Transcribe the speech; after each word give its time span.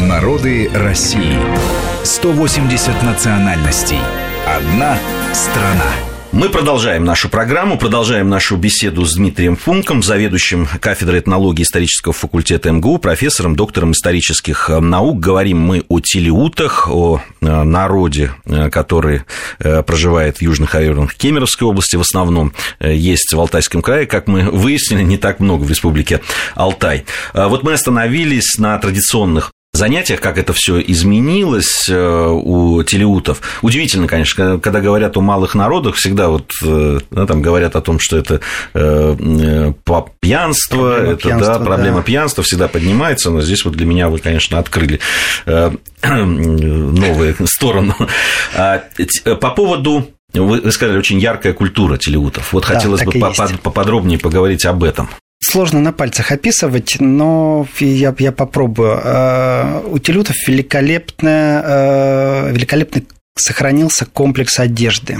Народы 0.00 0.70
России. 0.72 1.36
180 2.02 3.02
национальностей. 3.02 3.98
Одна 4.46 4.98
страна. 5.34 5.92
Мы 6.32 6.48
продолжаем 6.48 7.04
нашу 7.04 7.28
программу, 7.28 7.76
продолжаем 7.76 8.30
нашу 8.30 8.56
беседу 8.56 9.04
с 9.04 9.16
Дмитрием 9.16 9.54
Функом, 9.54 10.02
заведующим 10.02 10.66
кафедрой 10.80 11.20
этнологии 11.20 11.62
исторического 11.62 12.14
факультета 12.14 12.72
МГУ, 12.72 12.96
профессором, 12.96 13.54
доктором 13.54 13.92
исторических 13.92 14.70
наук. 14.70 15.20
Говорим 15.20 15.60
мы 15.60 15.84
о 15.88 16.00
телеутах, 16.00 16.88
о 16.90 17.20
э, 17.42 17.62
народе, 17.62 18.32
э, 18.46 18.70
который 18.70 19.24
э, 19.58 19.82
проживает 19.82 20.38
в 20.38 20.42
южных 20.42 20.72
районах 20.72 21.14
Кемеровской 21.14 21.68
области 21.68 21.96
в 21.96 22.00
основном, 22.00 22.54
есть 22.80 23.34
в 23.34 23.38
Алтайском 23.38 23.82
крае, 23.82 24.06
как 24.06 24.26
мы 24.26 24.50
выяснили, 24.50 25.02
не 25.02 25.18
так 25.18 25.38
много 25.38 25.64
в 25.64 25.70
республике 25.70 26.22
Алтай. 26.54 27.04
Вот 27.34 27.62
мы 27.62 27.74
остановились 27.74 28.56
на 28.58 28.78
традиционных 28.78 29.52
занятиях, 29.72 30.20
как 30.20 30.38
это 30.38 30.52
все 30.52 30.80
изменилось 30.80 31.88
э, 31.88 32.28
у 32.30 32.82
телеутов. 32.82 33.40
Удивительно, 33.62 34.06
конечно, 34.06 34.58
когда 34.58 34.80
говорят 34.80 35.16
о 35.16 35.20
малых 35.20 35.54
народах, 35.54 35.96
всегда 35.96 36.28
вот 36.28 36.52
э, 36.62 37.00
там 37.10 37.40
говорят 37.42 37.74
о 37.74 37.80
том, 37.80 37.98
что 37.98 38.18
это 38.18 38.40
э, 38.74 39.72
пьянство, 40.20 40.76
проблема 40.76 41.12
это 41.12 41.22
пьянства, 41.22 41.58
да, 41.58 41.64
проблема 41.64 41.96
да. 41.98 42.02
пьянства 42.02 42.44
всегда 42.44 42.68
поднимается, 42.68 43.30
но 43.30 43.40
здесь 43.40 43.64
вот 43.64 43.74
для 43.74 43.86
меня 43.86 44.08
вы, 44.08 44.18
конечно, 44.18 44.58
открыли 44.58 45.00
новую 46.04 47.36
сторону. 47.46 47.96
А, 48.54 48.82
по 49.40 49.50
поводу 49.50 50.08
вы 50.34 50.70
сказали, 50.72 50.98
очень 50.98 51.18
яркая 51.18 51.52
культура 51.52 51.96
телеутов. 51.96 52.52
Вот 52.52 52.66
да, 52.66 52.74
хотелось 52.74 53.04
бы 53.04 53.12
поподробнее 53.62 54.18
поговорить 54.18 54.64
об 54.64 54.84
этом. 54.84 55.08
Сложно 55.44 55.80
на 55.80 55.92
пальцах 55.92 56.30
описывать, 56.30 56.96
но 57.00 57.66
я, 57.80 58.14
я 58.18 58.32
попробую. 58.32 59.00
Э, 59.02 59.82
у 59.90 59.98
телютов 59.98 60.36
великолепная, 60.46 61.62
э, 61.64 62.52
великолепный 62.52 63.06
сохранился 63.34 64.06
комплекс 64.06 64.60
одежды. 64.60 65.18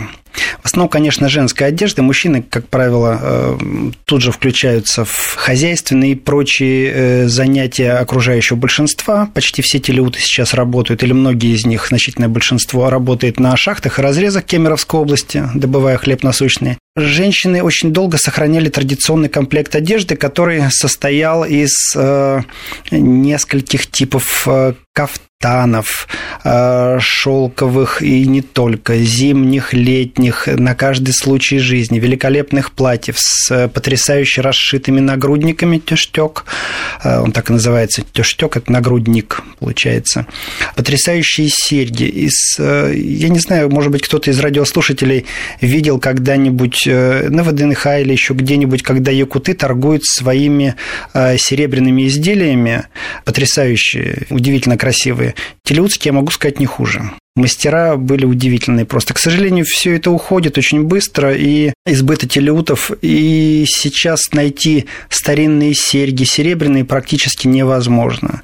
В 0.63 0.67
основном, 0.67 0.89
конечно, 0.89 1.29
женская 1.29 1.67
одежда. 1.67 2.03
Мужчины, 2.03 2.43
как 2.43 2.69
правило, 2.69 3.19
э, 3.21 3.59
тут 4.05 4.23
же 4.23 4.33
включаются 4.33 5.05
в 5.05 5.35
хозяйственные 5.37 6.13
и 6.13 6.15
прочие 6.15 6.93
э, 6.93 7.29
занятия 7.29 7.93
окружающего 7.93 8.57
большинства. 8.57 9.29
Почти 9.35 9.63
все 9.63 9.79
телеуты 9.79 10.21
сейчас 10.21 10.55
работают, 10.55 11.03
или 11.03 11.13
многие 11.13 11.55
из 11.55 11.67
них, 11.67 11.87
значительное 11.89 12.29
большинство, 12.29 12.91
работает 12.91 13.41
на 13.41 13.57
шахтах 13.57 13.99
и 13.99 14.03
разрезах 14.03 14.45
Кемеровской 14.45 15.01
области, 15.01 15.45
добывая 15.55 15.99
хлеб 15.99 16.23
насущный. 16.23 16.79
Женщины 16.95 17.63
очень 17.63 17.91
долго 17.91 18.19
сохраняли 18.19 18.69
традиционный 18.69 19.31
комплект 19.31 19.75
одежды, 19.75 20.15
который 20.15 20.63
состоял 20.71 21.43
из 21.43 21.73
э, 21.97 22.43
нескольких 22.91 23.91
типов 23.91 24.47
э, 24.47 24.75
кафтанов, 24.93 26.07
э, 26.45 26.99
шелковых 27.01 28.03
и 28.03 28.27
не 28.27 28.43
только, 28.43 28.99
зимних, 28.99 29.73
летних, 29.73 30.22
на 30.47 30.75
каждый 30.75 31.13
случай 31.13 31.59
жизни, 31.59 31.99
великолепных 31.99 32.73
платьев 32.73 33.17
с 33.19 33.69
потрясающе 33.69 34.43
расшитыми 34.43 35.01
нагрудниками 35.01 35.79
тюштек. 35.79 36.45
Э, 37.03 37.21
он 37.21 37.33
так 37.33 37.51
и 37.51 37.53
называется, 37.53 38.03
тюштек– 38.13 38.57
это 38.59 38.71
нагрудник, 38.71 39.43
получается. 39.59 40.27
Потрясающие 40.77 41.49
серьги. 41.49 42.05
Из, 42.05 42.57
э, 42.59 42.93
я 42.95 43.29
не 43.29 43.39
знаю, 43.39 43.71
может 43.71 43.91
быть, 43.91 44.03
кто-то 44.03 44.31
из 44.31 44.39
радиослушателей 44.39 45.27
видел 45.61 45.99
когда-нибудь 45.99 46.87
на 46.87 47.43
ВДНХ 47.43 47.87
или 48.01 48.13
еще 48.13 48.35
где-нибудь, 48.35 48.83
когда 48.83 49.11
якуты 49.11 49.55
торгуют 49.55 50.05
своими 50.05 50.77
серебряными 51.15 52.07
изделиями, 52.07 52.85
потрясающие, 53.25 54.27
удивительно 54.31 54.77
красивые. 54.77 55.35
Телеутские, 55.65 56.11
я 56.11 56.15
могу 56.15 56.31
сказать, 56.31 56.61
не 56.61 56.67
хуже. 56.67 57.11
Мастера 57.35 57.97
были 57.97 58.27
удивительные 58.27 58.85
просто. 58.85 59.15
К 59.15 59.19
сожалению, 59.19 59.65
все 59.65 59.97
это 59.97 60.11
уходит 60.11 60.59
очень 60.59 60.83
быстро, 60.83 61.35
и 61.35 61.73
избыто 61.87 62.29
телеутов, 62.29 62.91
и 63.01 63.65
сейчас 63.67 64.33
найти 64.33 64.85
старинные 65.09 65.73
серьги 65.75 66.25
серебряные 66.25 66.85
практически 66.85 67.49
невозможно. 67.49 68.43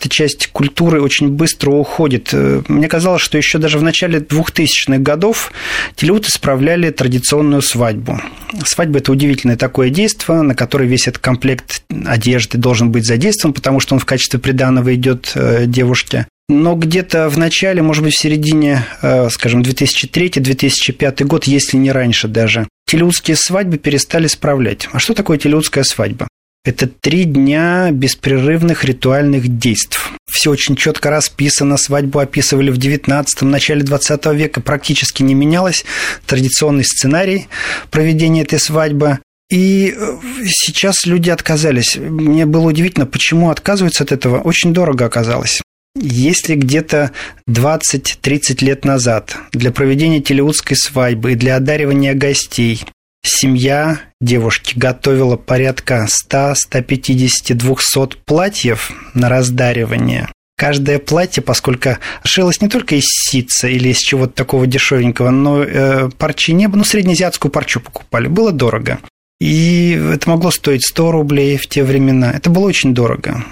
Эта 0.00 0.08
часть 0.08 0.48
культуры 0.48 1.00
очень 1.00 1.28
быстро 1.28 1.70
уходит. 1.70 2.32
Мне 2.66 2.88
казалось, 2.88 3.22
что 3.22 3.38
еще 3.38 3.58
даже 3.58 3.78
в 3.78 3.84
начале 3.84 4.18
2000-х 4.18 4.98
годов 4.98 5.52
телеуты 5.94 6.30
справляли 6.32 6.90
традиционную 6.90 7.62
свадьбу. 7.62 8.20
Свадьба– 8.64 8.98
это 9.00 9.12
удивительное 9.12 9.56
такое 9.56 9.90
действие, 9.90 10.42
на 10.42 10.56
которое 10.56 10.88
весь 10.88 11.06
этот 11.06 11.22
комплект 11.22 11.84
одежды 12.04 12.58
должен 12.58 12.90
быть 12.90 13.06
задействован, 13.06 13.54
потому 13.54 13.78
что 13.78 13.94
он 13.94 14.00
в 14.00 14.04
качестве 14.04 14.40
приданого 14.40 14.92
идет 14.92 15.30
э, 15.36 15.66
девушке. 15.66 16.26
Но 16.48 16.74
где-то 16.74 17.30
в 17.30 17.38
начале, 17.38 17.80
может 17.80 18.04
быть, 18.04 18.14
в 18.14 18.20
середине, 18.20 18.84
э, 19.00 19.30
скажем, 19.30 19.62
2003-2005 19.62 21.24
год, 21.24 21.44
если 21.44 21.78
не 21.78 21.90
раньше 21.90 22.28
даже, 22.28 22.68
телеутские 22.86 23.36
свадьбы 23.36 23.78
перестали 23.78 24.26
справлять. 24.26 24.88
А 24.92 24.98
что 24.98 25.14
такое 25.14 25.38
телеутская 25.38 25.84
свадьба? 25.84 26.28
Это 26.64 26.86
три 26.86 27.24
дня 27.24 27.90
беспрерывных 27.90 28.84
ритуальных 28.84 29.58
действий. 29.58 30.00
Все 30.30 30.50
очень 30.50 30.76
четко 30.76 31.10
расписано, 31.10 31.76
свадьбу 31.76 32.18
описывали 32.18 32.70
в 32.70 32.78
19-м, 32.78 33.50
начале 33.50 33.82
20 33.82 34.26
века, 34.34 34.60
практически 34.60 35.22
не 35.22 35.34
менялось. 35.34 35.84
Традиционный 36.26 36.84
сценарий 36.84 37.48
проведения 37.90 38.42
этой 38.42 38.58
свадьбы. 38.58 39.18
И 39.50 39.94
э, 39.94 40.16
сейчас 40.46 41.04
люди 41.06 41.30
отказались. 41.30 41.96
Мне 41.96 42.46
было 42.46 42.68
удивительно, 42.68 43.06
почему 43.06 43.50
отказываются 43.50 44.04
от 44.04 44.12
этого. 44.12 44.40
Очень 44.40 44.72
дорого 44.72 45.04
оказалось. 45.04 45.60
Если 45.96 46.56
где-то 46.56 47.12
20-30 47.48 48.64
лет 48.64 48.84
назад 48.84 49.36
для 49.52 49.70
проведения 49.70 50.20
телеутской 50.20 50.76
свадьбы 50.76 51.32
и 51.32 51.36
для 51.36 51.56
одаривания 51.56 52.14
гостей 52.14 52.84
семья 53.22 54.00
девушки 54.20 54.76
готовила 54.76 55.36
порядка 55.36 56.06
100, 56.08 56.54
150, 56.56 57.56
200 57.56 58.16
платьев 58.24 58.90
на 59.14 59.28
раздаривание, 59.28 60.28
Каждое 60.56 61.00
платье, 61.00 61.42
поскольку 61.42 61.96
шилось 62.22 62.60
не 62.60 62.68
только 62.68 62.94
из 62.94 63.06
ситца 63.06 63.66
или 63.66 63.88
из 63.88 63.98
чего-то 63.98 64.34
такого 64.34 64.68
дешевенького, 64.68 65.30
но 65.30 65.64
э, 65.64 66.08
парчи 66.16 66.52
неба, 66.52 66.76
ну, 66.76 66.84
среднеазиатскую 66.84 67.50
парчу 67.50 67.80
покупали, 67.80 68.28
было 68.28 68.52
дорого. 68.52 69.00
И 69.40 70.00
это 70.12 70.30
могло 70.30 70.52
стоить 70.52 70.86
100 70.86 71.10
рублей 71.10 71.56
в 71.56 71.66
те 71.66 71.82
времена. 71.82 72.30
Это 72.30 72.50
было 72.50 72.66
очень 72.66 72.94
дорого 72.94 73.44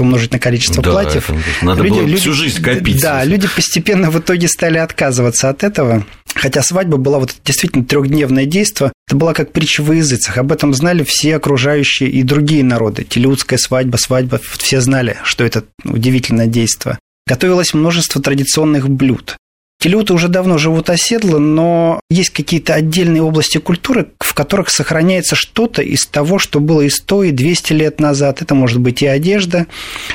умножить 0.00 0.32
на 0.32 0.38
количество 0.38 0.82
да, 0.82 0.90
платьев. 0.90 1.30
Надо 1.62 1.82
люди, 1.82 1.94
было 1.94 2.06
люди, 2.06 2.16
всю 2.16 2.32
жизнь 2.32 2.62
копить. 2.62 3.00
Да, 3.00 3.24
люди 3.24 3.48
постепенно 3.48 4.10
в 4.10 4.18
итоге 4.18 4.48
стали 4.48 4.78
отказываться 4.78 5.48
от 5.48 5.64
этого. 5.64 6.04
Хотя 6.34 6.62
свадьба 6.62 6.96
была 6.96 7.18
вот 7.18 7.34
действительно 7.44 7.84
трехдневное 7.84 8.44
действие. 8.44 8.92
Это 9.06 9.16
была 9.16 9.34
как 9.34 9.52
притча 9.52 9.82
в 9.82 9.92
языцах. 9.92 10.38
Об 10.38 10.52
этом 10.52 10.74
знали 10.74 11.02
все 11.04 11.36
окружающие 11.36 12.08
и 12.10 12.22
другие 12.22 12.62
народы. 12.62 13.04
Телеутская 13.04 13.58
свадьба, 13.58 13.96
свадьба. 13.96 14.40
Все 14.58 14.80
знали, 14.80 15.16
что 15.24 15.44
это 15.44 15.64
удивительное 15.84 16.46
действие. 16.46 16.98
Готовилось 17.26 17.74
множество 17.74 18.22
традиционных 18.22 18.88
блюд. 18.88 19.36
Телюты 19.80 20.12
уже 20.12 20.26
давно 20.26 20.58
живут 20.58 20.90
оседло, 20.90 21.38
но 21.38 22.00
есть 22.10 22.30
какие-то 22.30 22.74
отдельные 22.74 23.22
области 23.22 23.58
культуры, 23.58 24.08
которых 24.38 24.70
сохраняется 24.70 25.34
что-то 25.34 25.82
из 25.82 26.06
того, 26.06 26.38
что 26.38 26.60
было 26.60 26.82
и 26.82 26.90
100, 26.90 27.24
и 27.24 27.30
200 27.32 27.72
лет 27.72 27.98
назад. 27.98 28.40
Это 28.40 28.54
может 28.54 28.78
быть 28.78 29.02
и 29.02 29.06
одежда, 29.08 29.66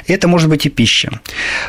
это 0.08 0.30
может 0.30 0.48
быть 0.48 0.66
и 0.66 0.70
пища. 0.70 1.20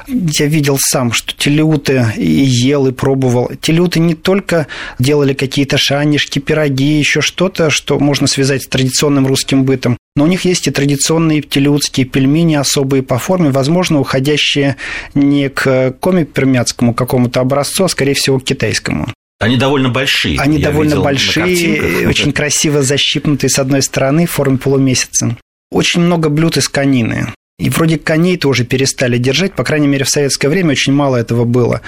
Я 0.06 0.46
видел 0.46 0.78
сам, 0.78 1.12
что 1.12 1.34
телеуты 1.36 2.12
и 2.16 2.24
ел, 2.24 2.86
и 2.86 2.92
пробовал. 2.92 3.50
Телеуты 3.60 3.98
не 3.98 4.14
только 4.14 4.68
делали 5.00 5.34
какие-то 5.34 5.78
шанишки, 5.78 6.38
пироги, 6.38 6.96
еще 6.96 7.22
что-то, 7.22 7.70
что 7.70 7.98
можно 7.98 8.28
связать 8.28 8.62
с 8.62 8.68
традиционным 8.68 9.26
русским 9.26 9.64
бытом, 9.64 9.96
но 10.14 10.22
у 10.22 10.28
них 10.28 10.44
есть 10.44 10.68
и 10.68 10.70
традиционные 10.70 11.42
телеутские 11.42 12.06
пельмени, 12.06 12.54
особые 12.54 13.02
по 13.02 13.18
форме, 13.18 13.50
возможно, 13.50 13.98
уходящие 13.98 14.76
не 15.14 15.48
к 15.48 15.90
коми-пермяцкому 15.98 16.94
какому-то 16.94 17.40
образцу, 17.40 17.86
а, 17.86 17.88
скорее 17.88 18.14
всего, 18.14 18.38
к 18.38 18.44
китайскому. 18.44 19.08
Они 19.40 19.56
довольно 19.56 19.88
большие. 19.88 20.38
Они 20.40 20.58
довольно 20.58 21.00
большие, 21.00 22.08
очень 22.08 22.32
красиво 22.32 22.82
защипнутые 22.82 23.50
с 23.50 23.58
одной 23.58 23.82
стороны 23.82 24.26
в 24.26 24.30
форме 24.30 24.58
полумесяца. 24.58 25.36
Очень 25.70 26.02
много 26.02 26.28
блюд 26.28 26.56
из 26.56 26.68
конины. 26.68 27.28
И 27.56 27.70
вроде 27.70 27.98
коней 27.98 28.36
тоже 28.36 28.64
перестали 28.64 29.16
держать, 29.16 29.54
по 29.54 29.62
крайней 29.62 29.86
мере, 29.86 30.04
в 30.04 30.08
советское 30.08 30.48
время 30.48 30.72
очень 30.72 30.92
мало 30.92 31.16
этого 31.16 31.44
было. 31.44 31.82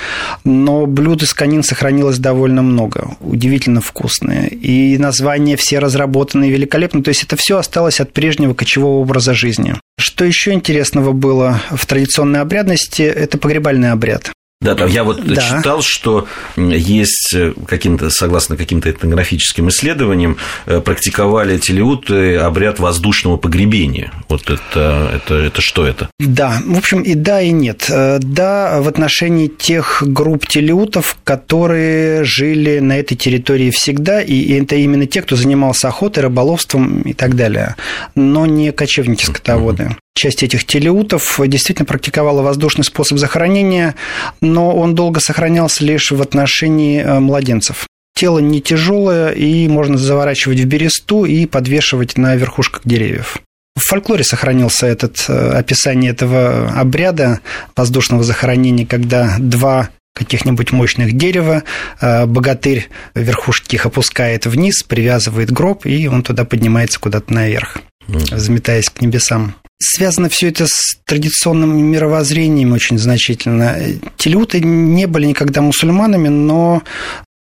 Но 0.44 0.86
блюд 0.86 1.24
из 1.24 1.34
конин 1.34 1.64
сохранилось 1.64 2.18
довольно 2.18 2.62
много, 2.62 3.16
удивительно 3.20 3.80
вкусные. 3.80 4.48
И 4.48 4.96
названия 4.96 5.56
все 5.56 5.80
разработанные 5.80 6.52
великолепно. 6.52 7.02
То 7.02 7.08
есть 7.08 7.24
это 7.24 7.34
все 7.34 7.58
осталось 7.58 7.98
от 7.98 8.12
прежнего 8.12 8.54
кочевого 8.54 9.00
образа 9.00 9.34
жизни. 9.34 9.74
Что 9.98 10.24
еще 10.24 10.52
интересного 10.52 11.10
было 11.10 11.60
в 11.70 11.84
традиционной 11.84 12.40
обрядности, 12.40 13.02
это 13.02 13.36
погребальный 13.36 13.90
обряд. 13.90 14.30
Да, 14.62 14.74
там 14.74 14.88
я 14.88 15.04
вот 15.04 15.22
да. 15.22 15.36
читал, 15.36 15.82
что 15.82 16.26
есть 16.56 17.34
э, 17.34 17.52
каким-то, 17.68 18.08
согласно 18.08 18.56
каким-то 18.56 18.90
этнографическим 18.90 19.68
исследованиям, 19.68 20.38
э, 20.64 20.80
практиковали 20.80 21.58
телеуты 21.58 22.36
обряд 22.36 22.78
воздушного 22.78 23.36
погребения. 23.36 24.12
Вот 24.30 24.48
это, 24.48 25.10
это, 25.14 25.34
это 25.34 25.60
что 25.60 25.86
это? 25.86 26.08
Да, 26.18 26.62
в 26.64 26.78
общем, 26.78 27.02
и 27.02 27.14
да, 27.14 27.42
и 27.42 27.50
нет. 27.50 27.86
Э, 27.90 28.18
да, 28.18 28.80
в 28.80 28.88
отношении 28.88 29.48
тех 29.48 30.02
групп 30.06 30.46
телеутов, 30.46 31.18
которые 31.22 32.24
жили 32.24 32.78
на 32.78 32.98
этой 32.98 33.14
территории 33.14 33.70
всегда, 33.70 34.22
и 34.22 34.54
это 34.54 34.74
именно 34.76 35.06
те, 35.06 35.20
кто 35.20 35.36
занимался 35.36 35.88
охотой, 35.88 36.22
рыболовством 36.22 37.02
и 37.02 37.12
так 37.12 37.36
далее, 37.36 37.76
но 38.14 38.46
не 38.46 38.72
кочевники-скотоводы. 38.72 39.96
Часть 40.16 40.42
этих 40.42 40.64
телеутов 40.64 41.38
действительно 41.46 41.84
практиковала 41.84 42.40
воздушный 42.40 42.84
способ 42.84 43.18
захоронения, 43.18 43.94
но 44.40 44.74
он 44.74 44.94
долго 44.94 45.20
сохранялся 45.20 45.84
лишь 45.84 46.10
в 46.10 46.22
отношении 46.22 47.02
э, 47.02 47.20
младенцев. 47.20 47.86
Тело 48.14 48.38
не 48.38 48.62
тяжелое, 48.62 49.32
и 49.32 49.68
можно 49.68 49.98
заворачивать 49.98 50.60
в 50.60 50.64
бересту 50.64 51.26
и 51.26 51.44
подвешивать 51.44 52.16
на 52.16 52.34
верхушках 52.34 52.80
деревьев. 52.86 53.36
В 53.76 53.82
фольклоре 53.82 54.24
сохранился 54.24 54.86
этот, 54.86 55.22
э, 55.28 55.50
описание 55.50 56.12
этого 56.12 56.70
обряда 56.70 57.40
воздушного 57.76 58.24
захоронения, 58.24 58.86
когда 58.86 59.36
два 59.38 59.90
каких-нибудь 60.14 60.72
мощных 60.72 61.12
дерева, 61.12 61.62
э, 62.00 62.24
богатырь 62.24 62.88
верхушки 63.14 63.74
их 63.74 63.84
опускает 63.84 64.46
вниз, 64.46 64.82
привязывает 64.82 65.50
гроб, 65.50 65.84
и 65.84 66.06
он 66.08 66.22
туда 66.22 66.46
поднимается 66.46 66.98
куда-то 66.98 67.34
наверх, 67.34 67.76
взметаясь 68.08 68.88
к 68.88 69.02
небесам. 69.02 69.56
Связано 69.80 70.28
все 70.28 70.48
это 70.48 70.66
с 70.66 70.96
традиционным 71.04 71.76
мировоззрением 71.76 72.72
очень 72.72 72.98
значительно. 72.98 73.76
Телеуты 74.16 74.60
не 74.60 75.06
были 75.06 75.26
никогда 75.26 75.60
мусульманами, 75.60 76.28
но 76.28 76.82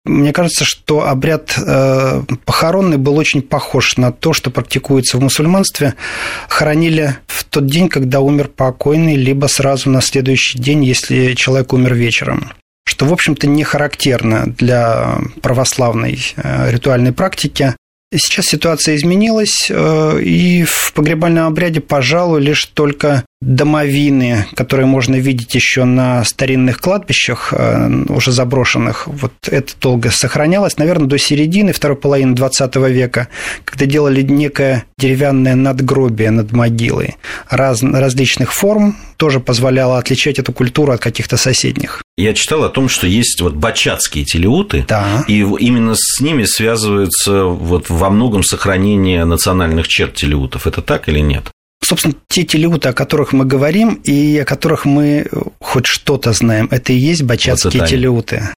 мне 0.04 0.34
кажется, 0.34 0.66
что 0.66 1.08
обряд 1.08 1.58
э, 1.58 2.22
похоронный 2.46 2.98
был 2.98 3.18
очень 3.18 3.42
похож 3.42 3.98
на 3.98 4.12
то, 4.12 4.34
что 4.34 4.52
практикуется 4.52 5.18
в 5.18 5.22
мусульманстве. 5.22 5.96
Хоронили 6.48 7.18
в 7.26 7.44
тот 7.46 7.66
день, 7.66 7.90
когда 7.90 8.20
умер 8.20 8.50
покойный, 8.50 9.16
либо 9.16 9.48
сразу 9.48 9.90
на 9.90 10.02
следующий 10.02 10.60
день, 10.60 10.84
если 10.84 11.34
человек 11.34 11.74
умер 11.74 11.94
вечером 11.96 12.52
что, 12.88 13.08
в 13.08 13.14
общем-то, 13.14 13.48
не 13.48 13.64
характерно 13.64 14.46
для 14.46 15.18
православной 15.42 16.20
э, 16.38 16.72
ритуальной 16.72 17.12
практики. 17.12 17.76
Сейчас 18.18 18.46
ситуация 18.46 18.96
изменилась, 18.96 19.68
э, 19.70 20.22
и 20.22 20.64
в 20.64 20.94
погребальном 20.94 21.48
обряде, 21.48 21.82
пожалуй, 21.82 22.42
лишь 22.42 22.66
только 22.66 23.26
домовины, 23.42 24.46
которые 24.56 24.88
можно 24.88 25.16
видеть 25.16 25.54
еще 25.56 25.84
на 25.84 26.24
старинных 26.24 26.80
кладбищах, 26.80 27.54
э, 27.56 27.90
уже 28.10 28.32
заброшенных. 28.32 29.08
Вот 29.08 29.34
это 29.48 29.74
долго 29.80 30.10
сохранялось, 30.10 30.78
наверное, 30.78 31.08
до 31.08 31.18
середины, 31.18 31.74
второй 31.74 31.98
половины 31.98 32.34
20 32.34 32.76
века, 32.90 33.28
когда 33.64 33.86
делали 33.86 34.22
некое 34.22 34.86
деревянное 34.98 35.56
надгробие 35.56 36.32
над 36.32 36.54
могилой 36.54 37.18
раз, 37.50 37.84
различных 37.84 38.54
форм, 38.54 38.96
тоже 39.18 39.40
позволяло 39.40 39.98
отличать 39.98 40.40
эту 40.40 40.52
культуру 40.52 40.94
от 40.94 41.02
каких-то 41.02 41.38
соседних. 41.38 42.02
Я 42.18 42.34
читал 42.34 42.64
о 42.64 42.70
том, 42.70 42.90
что 42.90 43.08
есть 43.08 43.42
вот 43.42 43.56
бачатские 43.56 44.24
телеуты, 44.24 44.86
да. 44.88 45.24
и 45.28 45.40
именно 45.40 45.96
с 45.96 46.22
ними 46.22 46.46
связывается 46.46 47.44
вот 47.44 47.90
во 47.90 48.10
многом 48.10 48.44
сохранение 48.44 49.26
национальных 49.26 49.88
черт 49.88 50.16
телеутов. 50.16 50.66
Это 50.66 50.82
так 50.82 51.10
или 51.10 51.20
нет? 51.20 51.52
Собственно, 51.86 52.16
те 52.30 52.44
телеуты, 52.44 52.90
о 52.90 52.94
которых 52.94 53.32
мы 53.32 53.46
говорим, 53.46 54.02
и 54.04 54.40
о 54.40 54.46
которых 54.46 54.86
мы 54.86 55.28
хоть 55.60 55.86
что-то 55.86 56.34
знаем, 56.34 56.68
это 56.72 56.94
и 56.94 56.96
есть 56.96 57.22
бачатские 57.22 57.82
вот 57.82 57.90
телеуты. 57.90 58.50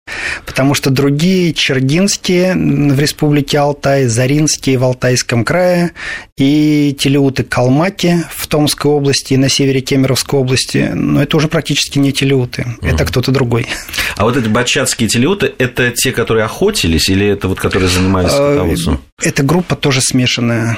Потому 0.46 0.74
что 0.74 0.92
другие, 0.92 1.54
чердинские 1.54 2.56
в 2.56 2.98
республике 2.98 3.60
Алтай, 3.60 4.06
заринские 4.06 4.78
в 4.78 4.86
Алтайском 4.86 5.44
крае, 5.44 5.92
и 6.38 6.96
телеуты 6.98 7.44
Калмаки 7.44 8.24
в 8.34 8.48
Томской 8.48 8.90
области 8.92 9.34
и 9.34 9.38
на 9.38 9.50
севере 9.50 9.82
Кемеровской 9.82 10.40
области, 10.40 10.92
но 10.94 11.22
это 11.22 11.36
уже 11.36 11.50
практически 11.50 12.00
не 12.00 12.14
телеуты, 12.14 12.66
угу. 12.80 12.88
это 12.88 13.04
кто-то 13.04 13.34
другой. 13.34 13.68
А 14.16 14.24
вот 14.24 14.38
эти 14.38 14.48
бачатские 14.48 15.10
телеуты, 15.10 15.52
это 15.58 15.92
те, 15.92 16.14
которые 16.14 16.46
охотились, 16.46 17.10
или 17.10 17.28
это 17.28 17.50
вот 17.50 17.60
которые 17.60 17.90
занимались 17.90 18.32
скотоводством? 18.32 19.02
Эта 19.24 19.42
группа 19.42 19.76
тоже 19.76 20.00
смешанная. 20.00 20.78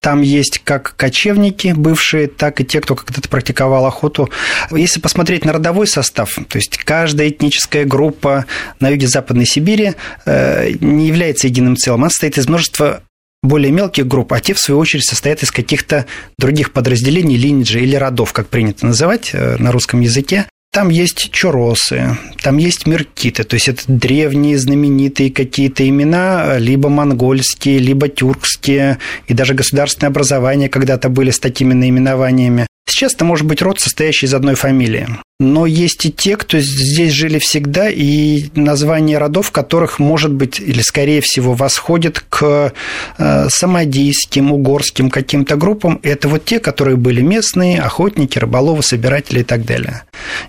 Там 0.00 0.20
есть 0.20 0.60
как 0.64 0.94
кочевники 0.96 1.72
бывшие, 1.74 2.28
так 2.28 2.60
и 2.60 2.64
те, 2.64 2.82
кто 2.82 2.94
когда-то 2.94 3.28
практиковал 3.30 3.86
охоту. 3.86 4.28
Если 4.70 5.00
посмотреть 5.00 5.46
на 5.46 5.54
родовой 5.54 5.86
состав, 5.86 6.34
то 6.48 6.58
есть 6.58 6.76
каждая 6.76 7.30
этническая 7.30 7.86
группа 7.86 8.44
на 8.80 8.90
юге 8.90 9.06
Западной 9.06 9.46
Сибири 9.46 9.94
э, 10.26 10.72
не 10.80 11.06
является 11.06 11.46
единым 11.46 11.76
целым. 11.76 12.02
Она 12.02 12.10
состоит 12.10 12.36
из 12.36 12.48
множества 12.48 13.02
более 13.42 13.72
мелких 13.72 14.06
групп, 14.06 14.34
а 14.34 14.40
те, 14.40 14.52
в 14.52 14.60
свою 14.60 14.78
очередь, 14.78 15.08
состоят 15.08 15.42
из 15.42 15.50
каких-то 15.50 16.04
других 16.36 16.72
подразделений, 16.72 17.38
линиджей 17.38 17.84
или 17.84 17.96
родов, 17.96 18.34
как 18.34 18.48
принято 18.48 18.84
называть 18.84 19.30
э, 19.32 19.56
на 19.56 19.72
русском 19.72 20.00
языке. 20.00 20.44
Там 20.72 20.88
есть 20.88 21.32
чуросы, 21.32 22.16
там 22.42 22.58
есть 22.58 22.86
меркиты, 22.86 23.42
то 23.42 23.54
есть 23.54 23.68
это 23.68 23.82
древние 23.88 24.56
знаменитые 24.56 25.32
какие-то 25.32 25.88
имена, 25.88 26.58
либо 26.58 26.88
монгольские, 26.88 27.80
либо 27.80 28.08
тюркские, 28.08 28.98
и 29.26 29.34
даже 29.34 29.54
государственные 29.54 30.10
образования 30.10 30.68
когда-то 30.68 31.08
были 31.08 31.32
с 31.32 31.40
такими 31.40 31.74
наименованиями. 31.74 32.68
Сейчас 32.88 33.14
это 33.14 33.24
может 33.24 33.46
быть 33.46 33.62
род, 33.62 33.80
состоящий 33.80 34.26
из 34.26 34.34
одной 34.34 34.54
фамилии. 34.54 35.08
Но 35.40 35.66
есть 35.66 36.06
и 36.06 36.12
те, 36.12 36.36
кто 36.36 36.60
здесь 36.60 37.12
жили 37.12 37.38
всегда, 37.38 37.88
и 37.88 38.50
названия 38.54 39.18
родов, 39.18 39.50
которых, 39.52 39.98
может 39.98 40.32
быть, 40.32 40.60
или 40.60 40.82
скорее 40.82 41.20
всего, 41.20 41.54
восходят 41.54 42.20
к 42.28 42.72
э, 43.18 43.48
самодийским, 43.48 44.52
угорским 44.52 45.08
каким-то 45.08 45.56
группам. 45.56 45.98
Это 46.02 46.28
вот 46.28 46.44
те, 46.44 46.60
которые 46.60 46.96
были 46.96 47.22
местные, 47.22 47.80
охотники, 47.80 48.38
рыболовы, 48.38 48.82
собиратели 48.82 49.40
и 49.40 49.44
так 49.44 49.64
далее. 49.64 50.02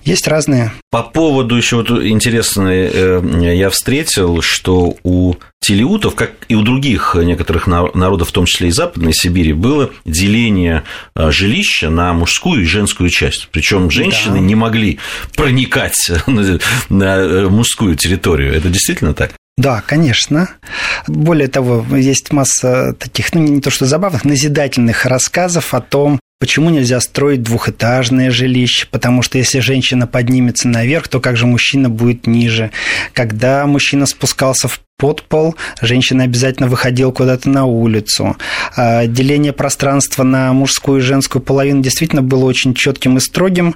Есть 0.03 0.27
разные. 0.27 0.71
По 0.89 1.03
поводу 1.03 1.55
еще 1.55 1.77
вот 1.77 1.89
интересное, 1.89 2.89
э, 2.93 3.55
я 3.55 3.69
встретил, 3.69 4.41
что 4.41 4.95
у 5.03 5.35
телеутов, 5.59 6.15
как 6.15 6.31
и 6.47 6.55
у 6.55 6.63
других 6.63 7.15
некоторых 7.15 7.67
народов, 7.67 8.29
в 8.29 8.31
том 8.31 8.45
числе 8.45 8.69
и 8.69 8.71
Западной 8.71 9.13
Сибири, 9.13 9.53
было 9.53 9.91
деление 10.05 10.83
э, 11.15 11.31
жилища 11.31 11.89
на 11.89 12.13
мужскую 12.13 12.63
и 12.63 12.65
женскую 12.65 13.09
часть. 13.09 13.49
Причем 13.51 13.91
женщины 13.91 14.35
да. 14.35 14.39
не 14.39 14.55
могли 14.55 14.99
проникать 15.35 16.11
на 16.89 17.03
э, 17.03 17.47
мужскую 17.47 17.95
территорию. 17.95 18.53
Это 18.53 18.69
действительно 18.69 19.13
так? 19.13 19.33
Да, 19.57 19.83
конечно. 19.85 20.49
Более 21.07 21.47
того, 21.47 21.85
есть 21.95 22.31
масса 22.31 22.93
таких, 22.97 23.33
ну, 23.33 23.41
не 23.41 23.61
то 23.61 23.69
что 23.69 23.85
забавных, 23.85 24.25
назидательных 24.25 25.05
рассказов 25.05 25.73
о 25.73 25.81
том, 25.81 26.19
Почему 26.41 26.71
нельзя 26.71 26.99
строить 27.01 27.43
двухэтажное 27.43 28.31
жилище? 28.31 28.87
Потому 28.89 29.21
что 29.21 29.37
если 29.37 29.59
женщина 29.59 30.07
поднимется 30.07 30.67
наверх, 30.67 31.07
то 31.07 31.19
как 31.19 31.37
же 31.37 31.45
мужчина 31.45 31.87
будет 31.87 32.25
ниже? 32.25 32.71
Когда 33.13 33.67
мужчина 33.67 34.07
спускался 34.07 34.67
в 34.67 34.81
подпол, 34.97 35.55
женщина 35.83 36.23
обязательно 36.23 36.67
выходила 36.67 37.11
куда-то 37.11 37.47
на 37.47 37.65
улицу. 37.65 38.37
А 38.75 39.05
деление 39.05 39.53
пространства 39.53 40.23
на 40.23 40.51
мужскую 40.51 40.97
и 40.97 41.03
женскую 41.03 41.43
половину 41.43 41.83
действительно 41.83 42.23
было 42.23 42.45
очень 42.45 42.73
четким 42.73 43.17
и 43.17 43.19
строгим 43.19 43.75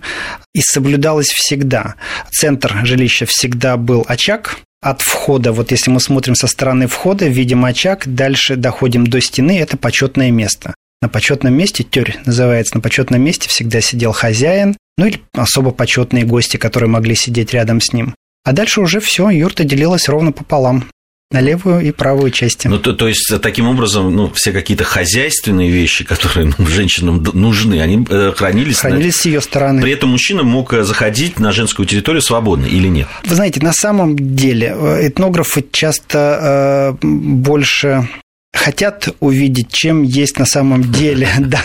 и 0.56 0.62
соблюдалось 0.62 1.28
всегда. 1.28 1.94
Центр 2.32 2.82
жилища 2.84 3.28
всегда 3.28 3.78
был 3.78 4.04
очаг, 4.08 4.58
от 4.82 5.01
входа, 5.01 5.51
вот 5.51 5.70
если 5.70 5.92
мы 5.92 6.00
смотрим 6.00 6.34
со 6.34 6.48
стороны 6.48 6.88
входа, 6.88 7.28
видим 7.28 7.63
очаг, 7.63 8.04
дальше 8.08 8.56
доходим 8.56 9.06
до 9.06 9.22
стены, 9.22 9.60
это 9.60 9.78
почетное 9.78 10.32
место. 10.32 10.74
На 11.02 11.10
почетном 11.10 11.54
месте, 11.54 11.84
тёрь 11.84 12.18
называется, 12.25 12.75
на 12.75 12.82
почетном 12.82 13.22
месте 13.22 13.50
всегда 13.50 13.82
сидел 13.82 14.12
хозяин, 14.12 14.75
ну 14.98 15.06
или 15.06 15.22
особо 15.34 15.72
почетные 15.72 16.24
гости, 16.24 16.58
которые 16.58 16.90
могли 16.90 17.16
сидеть 17.16 17.54
рядом 17.54 17.82
с 17.82 17.94
ним. 17.94 18.16
А 18.44 18.54
дальше 18.54 18.82
уже 18.82 19.00
все, 19.00 19.30
юрта 19.30 19.64
делилась 19.64 20.08
ровно 20.08 20.32
пополам 20.32 20.86
на 21.32 21.42
левую 21.42 21.82
и 21.82 21.92
правую 21.92 22.30
части. 22.32 22.68
Ну, 22.68 22.78
то, 22.78 22.94
то 22.94 23.08
есть, 23.08 23.34
таким 23.42 23.68
образом, 23.68 24.16
ну, 24.16 24.32
все 24.34 24.52
какие-то 24.52 24.84
хозяйственные 24.84 25.70
вещи, 25.70 26.06
которые 26.06 26.54
ну, 26.58 26.68
женщинам 26.68 27.24
нужны, 27.34 27.82
они 27.82 28.06
э, 28.10 28.32
хранились... 28.36 28.80
Хранились 28.80 29.16
на... 29.16 29.22
с 29.22 29.25
ее 29.25 29.42
стороны. 29.42 29.82
При 29.82 29.92
этом 29.92 30.10
мужчина 30.10 30.44
мог 30.44 30.74
э, 30.74 30.84
заходить 30.84 31.40
на 31.40 31.52
женскую 31.52 31.88
территорию 31.88 32.22
свободно 32.22 32.66
или 32.68 32.88
нет? 32.88 33.08
Вы 33.24 33.36
знаете, 33.36 33.60
на 33.62 33.74
самом 33.74 34.16
деле 34.16 34.75
э, 34.78 35.08
этнографы 35.08 35.66
часто 35.72 36.98
э, 37.02 37.06
больше 37.06 38.08
хотят 38.56 39.10
увидеть, 39.20 39.72
чем 39.72 40.04
есть 40.04 40.40
на 40.40 40.46
самом 40.46 40.92
деле. 40.92 41.28
Да. 41.40 41.62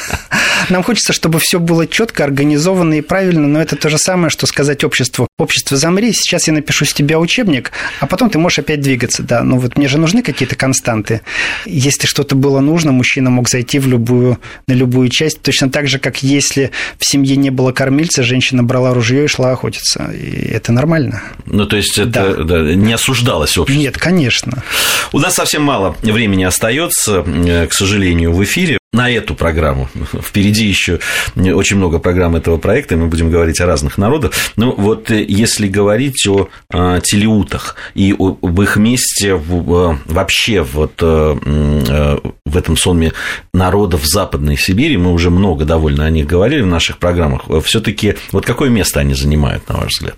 Нам 0.69 0.83
хочется, 0.83 1.13
чтобы 1.13 1.39
все 1.39 1.59
было 1.59 1.87
четко, 1.87 2.25
организовано 2.25 2.95
и 2.95 3.01
правильно, 3.01 3.47
но 3.47 3.61
это 3.61 3.77
то 3.77 3.89
же 3.89 3.99
самое, 3.99 4.31
что 4.31 4.47
сказать 4.47 4.85
обществу. 4.85 5.27
Общество, 5.39 5.77
замри, 5.77 6.13
сейчас 6.13 6.47
я 6.49 6.53
напишу 6.53 6.85
с 6.85 6.93
тебя 6.93 7.19
учебник, 7.19 7.73
а 8.01 8.07
потом 8.07 8.31
ты 8.31 8.39
можешь 8.39 8.59
опять 8.59 8.81
двигаться. 8.81 9.23
Да, 9.23 9.43
ну 9.43 9.59
вот 9.59 9.77
мне 9.79 9.89
же 9.89 9.99
нужны 9.99 10.23
какие-то 10.23 10.57
константы. 10.57 11.23
Если 11.65 12.07
что-то 12.07 12.35
было 12.35 12.61
нужно, 12.61 12.93
мужчина 12.93 13.31
мог 13.31 13.49
зайти 13.49 13.79
в 13.79 13.87
любую, 13.87 14.39
на 14.67 14.73
любую 14.73 15.09
часть. 15.09 15.41
Точно 15.43 15.71
так 15.71 15.89
же, 15.89 15.99
как 15.99 16.23
если 16.23 16.71
в 16.99 17.05
семье 17.07 17.37
не 17.37 17.51
было 17.51 17.73
кормильца, 17.73 18.23
женщина 18.23 18.63
брала 18.63 18.93
ружье 18.93 19.25
и 19.25 19.29
шла 19.29 19.53
охотиться. 19.53 20.11
И 20.13 20.51
это 20.51 20.73
нормально. 20.73 21.23
Ну, 21.47 21.67
то 21.67 21.77
есть 21.77 21.99
это 21.99 22.35
да. 22.45 22.45
Да, 22.45 22.75
не 22.75 22.93
осуждалось 22.93 23.57
общество? 23.57 23.81
Нет, 23.81 23.97
конечно. 23.97 24.63
У 25.13 25.19
нас 25.19 25.35
совсем 25.35 25.63
мало 25.63 25.97
времени 26.03 26.45
остается, 26.45 27.25
э, 27.27 27.67
к 27.67 27.73
сожалению, 27.73 28.33
в 28.33 28.43
эфире 28.45 28.80
на 28.93 29.11
эту 29.11 29.35
программу. 29.35 29.89
Впереди 30.21 30.67
еще 30.67 30.99
очень 31.37 31.77
много 31.77 31.99
программ 31.99 32.37
этого 32.37 32.57
проекта, 32.57 32.95
и 32.95 32.99
мы 32.99 33.07
будем 33.07 33.31
говорить 33.31 33.61
о 33.61 33.67
разных 33.67 33.99
народах. 33.99 34.33
Но 34.57 34.73
вот 34.73 35.11
э, 35.11 35.25
если 35.27 35.69
говорить 35.69 36.27
о, 36.27 36.49
а, 36.73 37.01
телеутах 37.01 37.77
и 37.95 38.15
об 38.19 38.61
их 38.61 38.77
месте 38.77 39.35
в, 39.35 39.99
вообще 40.07 40.63
вот 40.63 40.95
э, 41.01 41.37
э, 41.45 42.19
в 42.45 42.57
этом 42.57 42.77
сонме 42.77 43.13
народов 43.55 44.05
Западной 44.05 44.57
Сибири, 44.57 44.97
мы 44.97 45.13
уже 45.13 45.31
много 45.31 45.65
довольно 45.65 46.05
о 46.05 46.11
них 46.11 46.27
говорили 46.27 46.63
в 46.63 46.67
наших 46.67 46.99
программах, 46.99 47.43
все-таки 47.65 48.17
вот 48.33 48.45
какое 48.45 48.71
место 48.71 49.01
они 49.01 49.15
занимают, 49.15 49.69
на 49.69 49.77
ваш 49.77 49.93
взгляд? 49.93 50.17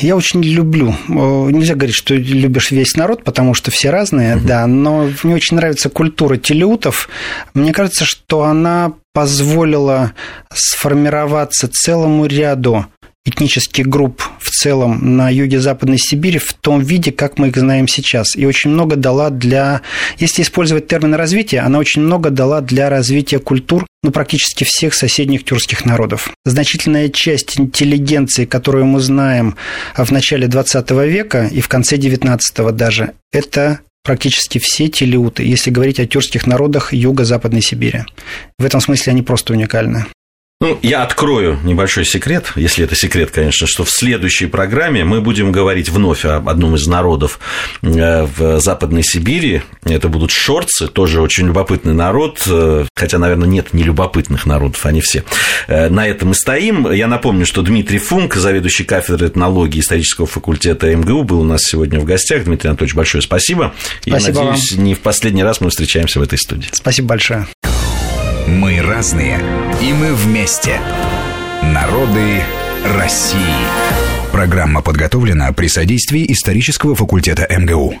Я 0.00 0.16
очень 0.16 0.42
люблю. 0.42 0.94
Нельзя 1.08 1.74
говорить, 1.74 1.94
что 1.94 2.14
любишь 2.14 2.72
весь 2.72 2.96
народ, 2.96 3.22
потому 3.22 3.54
что 3.54 3.70
все 3.70 3.90
разные, 3.90 4.36
угу. 4.36 4.46
да, 4.46 4.66
но 4.66 5.08
мне 5.22 5.36
очень 5.36 5.56
нравится 5.56 5.88
культура 5.88 6.36
телеутов. 6.36 7.08
Мне 7.54 7.72
кажется, 7.72 8.04
что 8.04 8.42
она 8.42 8.94
позволила 9.12 10.12
сформироваться 10.52 11.68
целому 11.68 12.26
ряду 12.26 12.86
этнических 13.24 13.86
групп 13.86 14.22
целом 14.66 15.16
на 15.16 15.30
юге 15.30 15.60
Западной 15.60 15.96
Сибири 15.96 16.40
в 16.40 16.52
том 16.52 16.80
виде, 16.80 17.12
как 17.12 17.38
мы 17.38 17.48
их 17.48 17.56
знаем 17.56 17.86
сейчас. 17.86 18.34
И 18.34 18.44
очень 18.46 18.70
много 18.70 18.96
дала 18.96 19.30
для, 19.30 19.82
если 20.18 20.42
использовать 20.42 20.88
термин 20.88 21.14
развития, 21.14 21.60
она 21.60 21.78
очень 21.78 22.02
много 22.02 22.30
дала 22.30 22.60
для 22.60 22.90
развития 22.90 23.38
культур 23.38 23.86
ну, 24.02 24.10
практически 24.10 24.64
всех 24.64 24.94
соседних 24.94 25.44
тюркских 25.44 25.84
народов. 25.84 26.32
Значительная 26.44 27.10
часть 27.10 27.60
интеллигенции, 27.60 28.44
которую 28.44 28.86
мы 28.86 28.98
знаем 28.98 29.54
в 29.96 30.10
начале 30.10 30.48
20 30.48 30.90
века 30.90 31.46
и 31.46 31.60
в 31.60 31.68
конце 31.68 31.96
19 31.96 32.74
даже, 32.74 33.12
это 33.32 33.78
практически 34.02 34.58
все 34.58 34.88
телеуты, 34.88 35.44
если 35.44 35.70
говорить 35.70 36.00
о 36.00 36.06
тюркских 36.06 36.44
народах 36.48 36.92
юго-западной 36.92 37.62
Сибири. 37.62 38.00
В 38.58 38.64
этом 38.64 38.80
смысле 38.80 39.12
они 39.12 39.22
просто 39.22 39.52
уникальны. 39.52 40.06
Ну, 40.58 40.78
я 40.80 41.02
открою 41.02 41.58
небольшой 41.64 42.06
секрет, 42.06 42.52
если 42.56 42.82
это 42.82 42.96
секрет, 42.96 43.30
конечно, 43.30 43.66
что 43.66 43.84
в 43.84 43.90
следующей 43.90 44.46
программе 44.46 45.04
мы 45.04 45.20
будем 45.20 45.52
говорить 45.52 45.90
вновь 45.90 46.24
об 46.24 46.48
одном 46.48 46.76
из 46.76 46.86
народов 46.86 47.38
э, 47.82 48.22
в 48.24 48.58
Западной 48.58 49.02
Сибири. 49.02 49.60
Это 49.84 50.08
будут 50.08 50.30
шорцы, 50.30 50.88
тоже 50.88 51.20
очень 51.20 51.46
любопытный 51.48 51.92
народ, 51.92 52.42
э, 52.46 52.86
хотя, 52.96 53.18
наверное, 53.18 53.46
нет 53.46 53.74
нелюбопытных 53.74 54.46
народов, 54.46 54.86
они 54.86 55.02
все. 55.02 55.24
Э, 55.66 55.90
на 55.90 56.08
этом 56.08 56.28
мы 56.28 56.34
стоим. 56.34 56.90
Я 56.90 57.06
напомню, 57.06 57.44
что 57.44 57.60
Дмитрий 57.60 57.98
Функ, 57.98 58.34
заведующий 58.36 58.84
кафедрой 58.84 59.28
этнологии 59.28 59.80
исторического 59.80 60.26
факультета 60.26 60.90
МГУ, 60.96 61.24
был 61.24 61.40
у 61.40 61.44
нас 61.44 61.64
сегодня 61.64 62.00
в 62.00 62.06
гостях. 62.06 62.44
Дмитрий 62.44 62.70
Анатольевич, 62.70 62.94
большое 62.94 63.20
спасибо. 63.20 63.74
Спасибо 64.00 64.16
И, 64.16 64.32
надеюсь, 64.32 64.72
вам. 64.72 64.84
не 64.84 64.94
в 64.94 65.00
последний 65.00 65.44
раз 65.44 65.60
мы 65.60 65.68
встречаемся 65.68 66.18
в 66.18 66.22
этой 66.22 66.38
студии. 66.38 66.68
Спасибо 66.72 67.08
большое. 67.08 67.46
Мы 68.46 68.80
разные, 68.80 69.40
и 69.82 69.92
мы 69.92 70.14
вместе. 70.14 70.78
Народы 71.64 72.42
России. 72.96 73.40
Программа 74.30 74.82
подготовлена 74.82 75.52
при 75.52 75.66
содействии 75.66 76.30
исторического 76.30 76.94
факультета 76.94 77.48
МГУ. 77.50 77.98